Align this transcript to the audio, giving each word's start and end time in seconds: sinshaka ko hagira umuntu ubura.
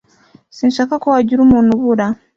sinshaka 0.57 0.93
ko 1.03 1.07
hagira 1.15 1.39
umuntu 1.43 1.69
ubura. 1.77 2.05